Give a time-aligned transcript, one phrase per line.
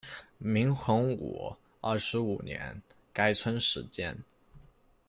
[0.39, 2.81] 明洪武二十五年，
[3.13, 4.17] 该村始建。